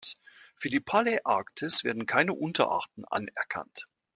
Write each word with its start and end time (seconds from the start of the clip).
Für 0.55 0.71
die 0.71 0.79
Paläarktis 0.79 1.83
werden 1.83 2.07
keine 2.07 2.33
Unterarten 2.33 3.05
anerkannt. 3.05 3.83